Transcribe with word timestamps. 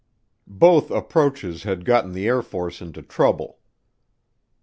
Both 0.47 0.89
approaches 0.89 1.61
had 1.61 1.85
gotten 1.85 2.13
the 2.13 2.25
Air 2.25 2.41
Force 2.41 2.81
into 2.81 3.03
trouble. 3.03 3.59